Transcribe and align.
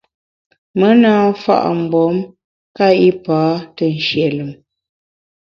Me 0.79 0.89
na 1.01 1.11
mfa’ 1.29 1.55
mgbom 1.79 2.15
nka 2.71 2.87
yipa 2.99 3.39
te 3.75 3.85
nshie 3.95 4.27
lùm. 4.35 4.51